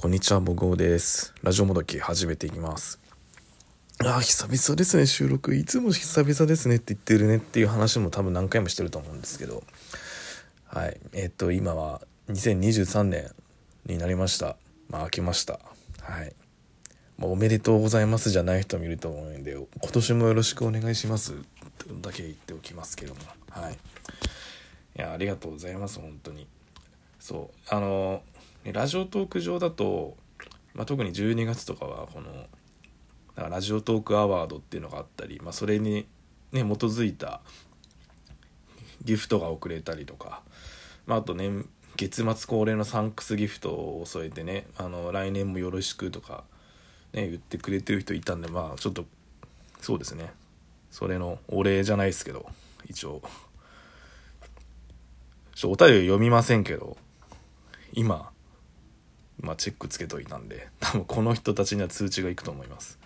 [0.00, 1.34] こんにちは、もごうです。
[1.42, 3.00] ラジオもどき始めていきます。
[3.98, 5.56] ああ、久々ですね、収録。
[5.56, 9.64] いつも久々ですねって言ってるねっていう話も多分何回もしてると思うんですけど。
[10.66, 11.00] はい。
[11.14, 13.28] えっと、今は2023年
[13.86, 14.56] になりました。
[14.88, 15.58] まあ、明けました。
[16.00, 16.32] はい。
[17.18, 21.34] まあ、おめでとうございますじゃない人もいると思うんで、今年もよろしくお願いします。
[21.76, 23.20] とだけ言っておきますけども。
[23.50, 23.72] はい。
[23.72, 23.76] い
[24.94, 26.46] や、ありがとうございます、本当に。
[27.18, 27.74] そう。
[27.74, 28.22] あの、
[28.72, 30.16] ラジオトーク上だと、
[30.74, 32.30] まあ、特に12月とかはこの
[33.36, 36.06] なんかラジオトークアワードっていうのがあったり、まあ、それに、
[36.52, 37.40] ね、基づいた
[39.04, 40.42] ギフトが送れたりとか、
[41.06, 41.50] まあ、あとね
[41.96, 46.44] 月末恒例のサンクスギフトを添えてねあの来年もよろしくとか、
[47.12, 49.04] ね、言ってくれてる人いたんでまあちょっと
[49.80, 50.32] そうですね。
[50.90, 52.48] それのお礼じゃないですけど
[52.88, 53.22] 一応。
[55.54, 56.96] ちょお便り読みませんけど
[57.92, 58.30] 今
[59.40, 62.98] まあ、チェックつけといたんで多分この人たちには通知がいくと思います。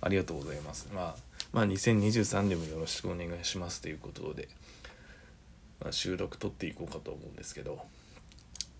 [0.00, 0.88] ありがとうございます。
[0.94, 1.14] まあ
[1.52, 4.48] まあ2023年もよろしくお願いしますということで、
[5.80, 7.80] まあ、収録撮っていこうかと思うんですけど。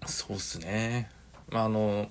[0.07, 1.11] そうっすね。
[1.51, 2.09] まああの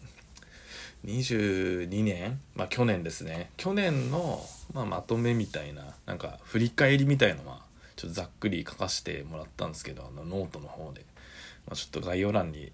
[1.06, 3.52] 22年まあ去年ですね。
[3.58, 7.62] 去年の、まあ、まとめみたいななんか振り返りみたいのは
[7.96, 11.06] ちょっとざっくり書かせてもらったんですけどあのノートの方で、
[11.68, 12.72] まあ、ちょっと概要欄に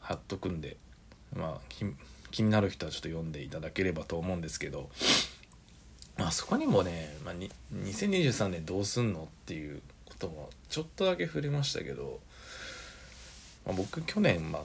[0.00, 0.76] 貼っとくんで
[1.34, 1.74] まあ
[2.30, 4.90] 気になる人はちょっと読んでいただければと思うんですけど、
[6.16, 12.20] まあ、そこにもね、まあ、に2023年どうすんのっていうこともちょっとだけ触れましたけど、
[13.66, 14.62] まあ、僕去年まあ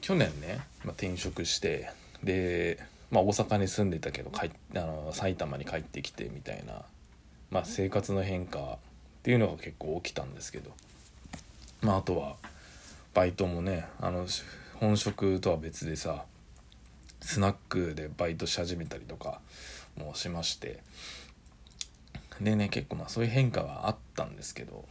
[0.00, 1.90] 去年ね、まあ、転職して
[2.24, 2.78] で、
[3.10, 6.82] まあ、大阪に住んでたけど帰あの埼玉に帰ってきてみたいな、
[7.50, 8.76] まあ、生活の変化っ
[9.22, 10.70] ていうのが結構起きたんですけど、
[11.82, 12.36] まあ、あとは
[13.12, 14.26] バイトもねあの
[14.80, 16.24] 本職とは別でさ
[17.20, 19.42] スナックでバイトし始めたりとか
[19.96, 20.82] もしまして。
[22.40, 24.86] でね結構まあそういう変化はあったんですけど。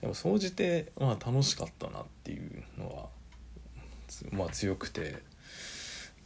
[0.00, 3.06] でも総じてまあ楽しかったなっていうのは
[4.32, 5.22] まあ強くて。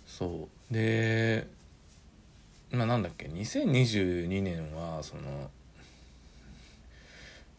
[0.06, 0.74] そう。
[0.74, 1.46] で
[2.70, 5.50] まあなんだっけ2022年はその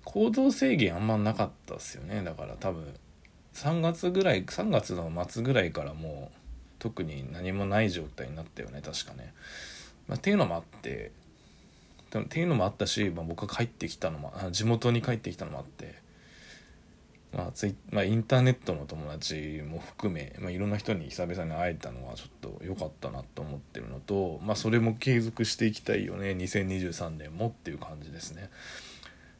[0.06, 2.24] 行動制限あんまなかったっすよね。
[2.24, 2.96] だから多分
[3.54, 6.38] 3月ぐらい3月の末ぐらいからもう
[6.80, 9.34] 特に何もない状態になったよね確かね、
[10.08, 11.12] まあ、っていうのもあって
[12.20, 15.96] っていうのもあったし、まあ、僕が帰ってきたのも地元に帰ってきたのもあって、
[17.36, 28.50] まあツイまあ、インターネットの友達も含め、まあ、いろんな人に久々に会えたのはちょっと良かったなと思ってるのと、まあ、それも継続していきたいよね2023年もっていう感じですね。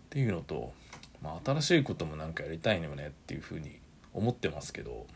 [0.06, 0.74] っていうのと、
[1.22, 3.83] まあ、新しいこともなんかやりたいのよねっていうふうに
[4.14, 5.08] 思ってますけど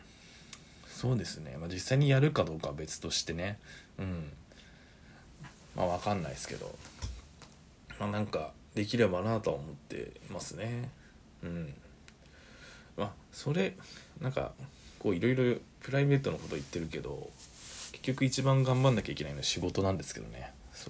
[0.97, 3.59] そうですね、まあ、実際にやるかどうかは別としてね。
[3.99, 4.31] うん。
[5.75, 6.75] まあ分かんないですけど。
[7.99, 10.89] まあなんかできればなとは思ってますね。
[11.43, 11.73] うん。
[12.97, 13.77] まあそれ
[14.19, 14.53] なんか
[14.97, 17.29] こういろいろプライベートのこと言ってるけど
[17.91, 20.51] 結局一番頑張んなきゃいけないのは仕事なんですけどね。
[20.73, 20.89] そ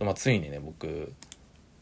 [0.00, 0.04] う。
[0.04, 1.12] まあついにね僕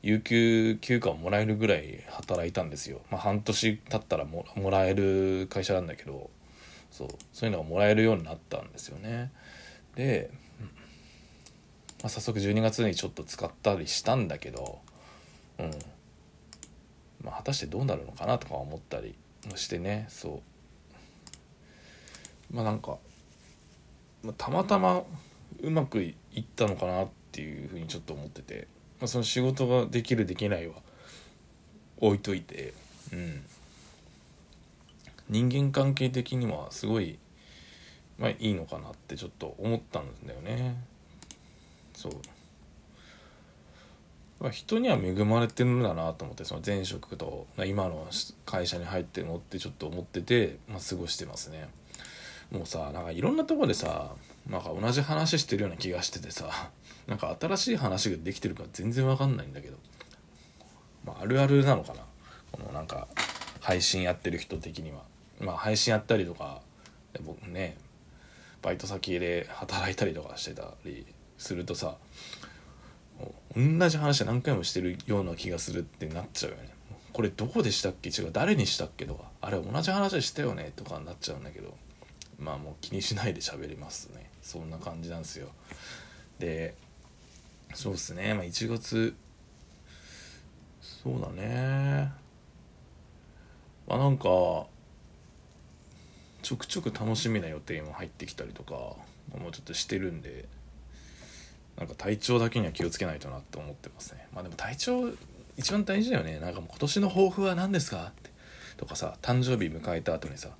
[0.06, 6.31] 有給休暇をもらえるぐらい働いたんですよ、まあ、半年経ったらもらえる会社なんだけど
[6.93, 9.33] そうそういうのがもらえるようになったんですよね。
[9.97, 10.31] で、
[12.03, 14.78] まあ、早速12月にちょっと使ったりしたんだけど
[15.59, 15.71] うん。
[17.25, 19.16] まあ果たしてどうなるのかなとか思ったり
[19.56, 20.06] してね。
[20.09, 20.41] そ
[22.53, 22.55] う。
[22.55, 22.99] まあなんか、
[24.22, 25.03] まあ、たまたま
[25.61, 28.69] うまくいったのかなっていうふうにちょっと思ってて。
[29.01, 30.75] まあ、その仕事ができるできないは
[31.99, 32.75] 置いといて、
[33.12, 33.45] うん、
[35.29, 37.19] 人間関係的にはすごい、
[38.19, 40.77] まあ、いいのかなってちょっと思ったんだよね。
[41.95, 42.12] そう
[44.39, 48.07] まあ、人には恵まれてるんだなと思ってその前職と今の
[48.45, 51.69] 会社に入ってるのってちょっと思ってて、まあ、過ごしてますね。
[52.51, 54.15] もうさなんかいろんなとこでさ
[54.48, 56.71] なんか同じ話してるような気がしててさ
[57.07, 59.77] なんか新しい話ができてるか全然わかんないんだけど、
[61.04, 62.01] まあ、あるあるなのかな。
[62.53, 63.09] このなんか
[63.60, 65.03] 配信やってる人的には。
[65.41, 66.63] まあ配信やったりとか
[67.22, 67.77] 僕ね
[68.63, 71.04] バイト先で働いたりとかしてたり
[71.39, 71.97] するとさ
[73.54, 76.71] 同じ話何回もしてるような気がするってなっちゃうよね。
[77.13, 78.10] これどこでしたっけ？
[78.10, 79.04] 違う誰にしたっけ？
[79.07, 80.72] とかあれ同じ話したよね？
[80.77, 81.75] とかになっちゃうんだけど。
[82.38, 84.30] まあもう気にしないで喋りますね。
[84.42, 85.48] そんな感じなんですよ。
[86.38, 86.74] で
[87.74, 88.34] そうっすね。
[88.34, 89.15] まあ1月
[90.80, 92.12] そうだね。
[93.86, 94.24] まあなんか
[96.42, 100.44] ちょくちょく楽しみな予定も入ってきたりとかもうちょっとしてるんで
[101.77, 104.27] なんか体調だけには気をつけないとなって思ってますね。
[104.32, 105.10] まあでも体調
[105.56, 106.39] 一番大事だよね。
[106.39, 108.12] なんかもう今年の抱負は何ですか？
[108.12, 108.30] って
[108.77, 110.50] とかさ誕生日迎えた後にさ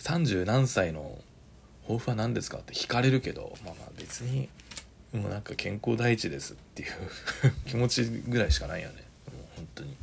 [0.00, 1.18] 30何歳の
[1.82, 4.48] 抱負は何ですかって聞かれるけどまあまあ別に
[5.12, 6.88] もうなんか健康第一ですっていう
[7.66, 8.94] 気持ちぐらいしかないよね。
[9.32, 9.96] もう本当に。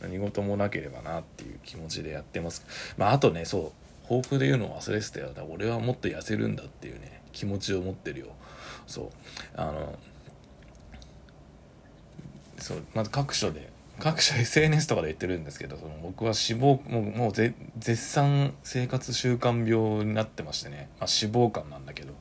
[0.00, 2.66] 何事もなければなっていう気持ちでやってます。
[2.98, 5.28] まああとねそう抱負で言うの忘れてたよ。
[5.28, 8.26] だから俺はもっと痩せるんだっていうね気持ちを持ってるよ。
[8.86, 9.10] そう。
[9.56, 9.98] あの
[12.58, 17.54] そうまず各所で各所 SNS とかで言ってるんですけどその僕は脂肪もうもう絶
[17.96, 22.14] 賛生活習慣病になってましてね、まあ、脂肪肝なんだけど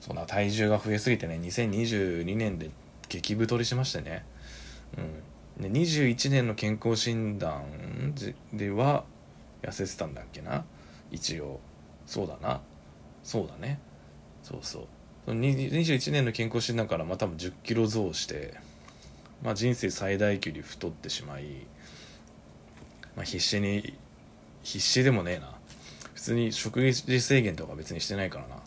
[0.00, 2.70] そんな体重が増えすぎてね2022年で
[3.08, 4.24] 激太りしましてね、
[5.58, 7.64] うん、で21年の健康診断
[8.52, 9.04] では
[9.62, 10.64] 痩せてたんだっけな。
[11.10, 11.60] 一応。
[12.06, 12.60] そうだな。
[13.22, 13.80] そうだね。
[14.42, 14.80] そうそ
[15.26, 15.32] う。
[15.32, 18.54] 21年の健康診断からまあ多分1 0キロ増して。
[19.42, 21.44] まあ、人生最大級に太ってしまい、
[23.16, 23.94] まあ、必死に
[24.62, 25.54] 必死でもねえな。
[26.14, 28.56] 普通に食事制限とか別にしてないからな。
[28.56, 28.58] っ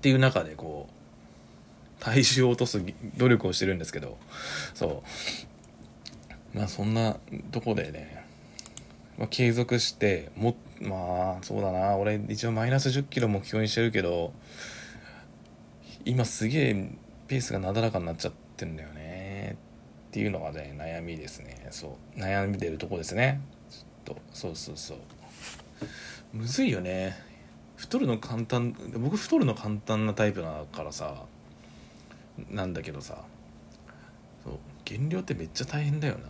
[0.00, 2.82] ていう中でこう体重を落とす
[3.16, 4.18] 努力をしてるんですけど
[4.74, 5.04] そ
[6.54, 6.58] う。
[6.58, 7.16] まあそんな
[7.52, 8.26] とこでね、
[9.16, 11.96] まあ、継続してもまあそうだな。
[11.96, 14.32] 俺一応マイナス1 0キロ目標にしてるけど
[16.04, 16.90] 今すげえ
[17.28, 19.21] ペースがなだらかになっちゃってんだよね。
[20.12, 21.66] っていうのがね悩みですね。
[21.70, 22.20] そう。
[22.20, 23.40] 悩んでるとこですね。
[23.70, 24.20] ちょっと。
[24.34, 24.98] そうそうそう。
[26.34, 27.16] むずいよね。
[27.76, 31.24] 太るの簡単僕太るの簡単なタイプだからさ。
[32.50, 33.24] なんだけどさ。
[34.44, 34.58] そう。
[34.84, 36.28] 減量ってめっちゃ大変だよな。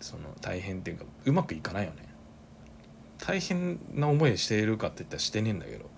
[0.00, 2.08] その大変っていうかうまくいかないよね。
[3.18, 5.88] 大変な思いしているかって言ったらしてねえんだけど。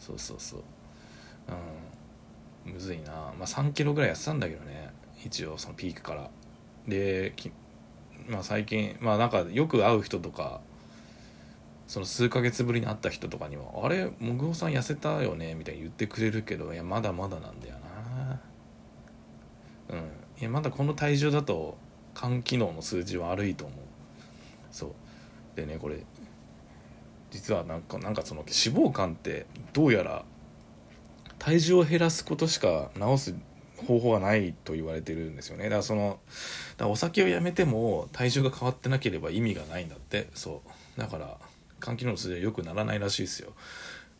[0.00, 0.62] そうそうそう。
[2.66, 2.72] うん。
[2.72, 3.12] むずいな。
[3.12, 4.90] まあ3キロぐらい痩せたんだけどね。
[5.24, 6.28] 一応そのピークから。
[6.86, 7.34] で
[8.28, 10.60] まあ最近まあなんかよく会う人とか
[11.86, 18.40] その数ヶ月ぶりに会った人とかには「あれもぐおさん痩せたよね」みたいに言ってくれるけどいやまだまだなんだよな。
[19.90, 19.98] うん。
[20.38, 21.78] いやまだこの体重だと
[22.14, 23.78] 肝機能の数字は悪いと思う。
[24.70, 24.92] そう。
[25.54, 26.04] でねこれ
[27.30, 30.24] 実はなんかなんかその脂肪肝ってどうやら
[31.38, 33.34] 体重を減らすことしか治す
[33.84, 35.64] 方法がないと言われてるんですよね。
[35.64, 36.18] だからその
[36.76, 40.28] だからお酒をやめても体重が変わってなければ意味がないんだって。
[40.34, 40.62] そ
[40.96, 41.00] う。
[41.00, 41.36] だから
[41.82, 43.52] 肝機能の数字は良くならないらしいですよ。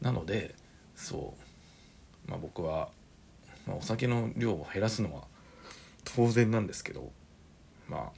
[0.00, 0.54] なので
[0.94, 1.34] そ
[2.26, 2.30] う。
[2.30, 2.90] まあ僕は、
[3.66, 5.22] まあ、お酒の量を減らすのは
[6.04, 7.12] 当然なんですけど
[7.88, 8.10] まあ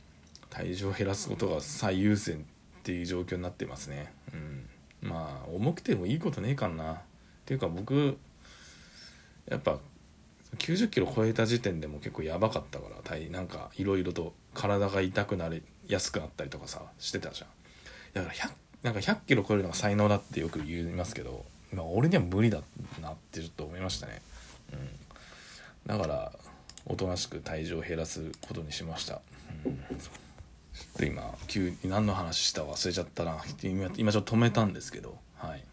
[0.50, 2.38] 体重を減らすことが最優先っ
[2.82, 4.12] ていう状況になってますね。
[4.32, 4.68] うん。
[5.02, 6.94] まあ重くてもいいことねえかな。
[6.94, 6.98] っ
[7.44, 8.18] ていうか僕
[9.48, 9.78] やっぱ
[10.56, 17.48] 90キロ超えた時点でも結構やばかったからなんかいろいろと体が痛くなりやすくなったりとかさしてたじゃん。
[18.14, 18.50] だから100
[18.82, 22.60] なんか100キロ超えるのが才能だってよく言いますけど、まあ、俺には無理だ
[23.02, 24.22] なってちょっと思いましたね。
[24.72, 24.88] うん。
[25.86, 26.32] だから
[26.86, 29.20] おとなしく体重を減らすことにしました、
[29.64, 33.42] うん、ちょっと今急に何の話した忘れちゃったな。
[33.62, 35.64] 今今ちょっと止めたんですけどはい。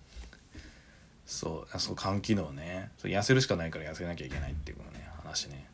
[1.25, 2.91] そうそう肝機能ね。
[3.03, 5.65] 痩せるしかないから痩せなきゃいけないっていうこのね話ね。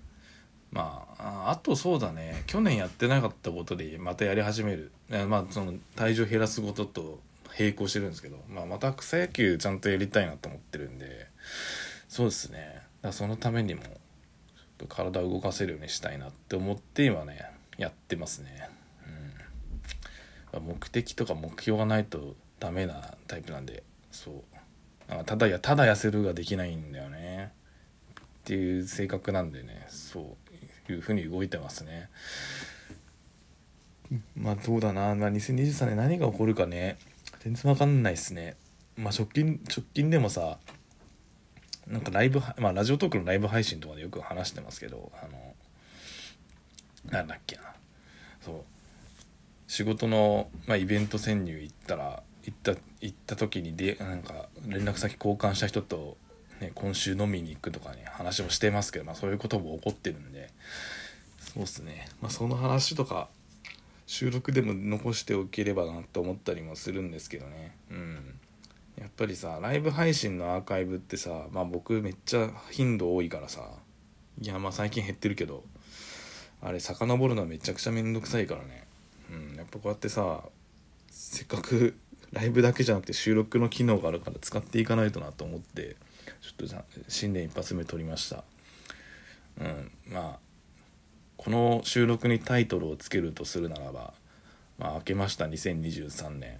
[0.72, 2.44] まああとそうだね。
[2.48, 4.92] 去年やってなかったことでまたやり始める。
[5.28, 7.20] まあその体重減らすことと
[7.60, 11.28] 並行してるんですけど、まあ、また草野球ちゃんとやりたいなと思ってるんで
[12.08, 12.82] そうですね。
[13.02, 13.82] だそのためにも
[14.88, 17.46] 体を動かせるようにしたいなって思って今ね
[17.78, 18.70] やってますね、
[20.54, 24.36] うん、目的とか目標がないとダメなタイプなんでそう。
[25.25, 27.51] ただやただ痩せるができないんだよね。
[28.15, 29.86] っていう性格なんでね。
[29.89, 30.38] そ
[30.89, 32.10] ういうふうに動いてますね。
[34.36, 36.98] まあどうだな、まあ、2023年何が起こるかね。
[37.39, 38.56] 全然わかんないっすね。
[38.98, 40.58] まあ直近直近でもさ
[41.88, 45.56] なんかライブまあラジオトークのライブ配信とかでよく話してますけどあの
[47.12, 47.63] なんだっけな。
[48.41, 48.56] そう。
[49.68, 52.72] 仕事の、まあ、イベント潜入行ったら行った
[53.02, 56.18] 行った時にでなんか連絡先交換した人と、
[56.60, 60.50] ね、今週飲みに行くとかね話をしてますけど、まあ、そういうことも起こってるんで
[61.40, 63.28] そうっすね、まあ、その話とか
[64.12, 67.74] 収録でも残しておければなと思ったりもするんですけどね。
[67.90, 68.40] うん。
[69.00, 73.62] やっぱりさライブ配信のアーカイブってさまあ僕めっちゃ頻度多いからさ
[74.42, 75.64] いやまあ最近減ってるけど
[76.62, 78.86] あれ遡るのはめちゃくちゃめんどくさいからね。
[79.32, 79.56] うん。
[79.56, 80.44] やっぱこうやってさ
[81.10, 81.96] せっかく
[82.34, 85.96] ライブだけじゃなくて収録の機能があるから使っていかないとなと思って
[86.42, 88.44] ちょっとじゃ新年一発目撮りました。
[89.60, 90.40] うんまあ
[91.38, 94.14] この収録にタイトルをつけるとするならば
[94.78, 96.60] 「まあ、明けました2023年。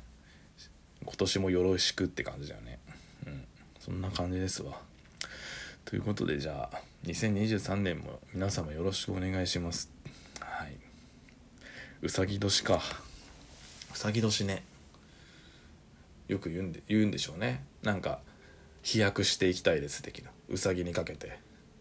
[1.04, 2.80] 今年もよろしく」って感じだよね。
[3.28, 3.46] うん
[3.80, 4.82] そんな感じですわ。
[5.86, 9.90] ということでじゃあ2023年も皆様よろしくお願いします。
[10.40, 10.78] はい。
[12.02, 12.82] うさぎ年か。
[13.94, 14.64] うさぎ年ね。
[16.32, 17.66] よく言うんで言うんでしょうね。
[17.84, 18.20] なんか
[18.84, 20.32] 飛躍していきたいです的な。
[20.48, 21.40] うさぎにかけて。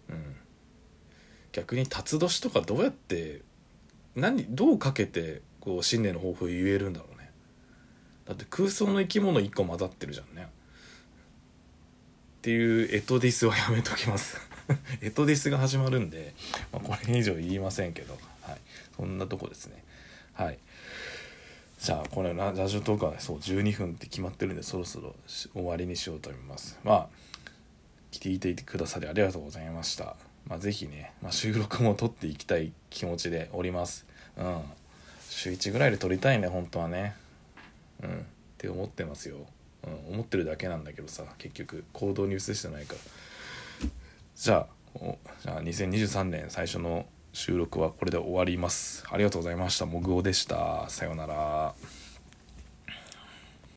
[0.09, 0.37] うん。
[1.53, 3.43] 逆に辰年とかどうやって
[4.17, 7.31] 何どうかけてこう新年の抱負言えるんだろうね。
[8.27, 10.43] だって空想の生き物1個混ざってるじゃんね。
[10.43, 14.37] っていうエトディスはやめときます。
[15.01, 16.35] エトディスが始まるんで、
[16.73, 18.59] まあ、これ以上言いませんけど、はい、
[18.97, 19.85] そんなとこですね。
[20.33, 20.59] はい。
[21.81, 25.15] じゃあこれラジオトークはそう12分って決まってるんでそろそろ
[25.55, 26.79] 終わりにしようと思います。
[26.85, 27.09] まあ
[28.13, 30.15] 聞いていてくださりありがとうございました。
[30.47, 34.07] まあ、ぜひね、まあ、収録も撮っていきたい気持ちでおります。
[34.37, 34.61] うん。
[35.29, 37.15] 週1ぐらいで撮りたいね本当はね。
[38.03, 38.11] うん。
[38.11, 38.23] っ
[38.59, 39.37] て思ってますよ、
[39.85, 42.99] うん、思ってるだけなんだけどさ結局行動に移してないから。
[44.37, 44.67] じゃあ
[45.43, 49.05] じゃあ2023年最初の収録はこれで終わります。
[49.11, 49.87] ありがとうございました。
[49.87, 50.89] もぐおでした。
[50.89, 51.75] さようなら。